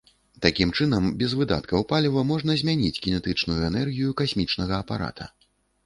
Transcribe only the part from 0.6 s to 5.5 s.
чынам, без выдаткаў паліва можна змяніць кінетычную энергію касмічнага апарата.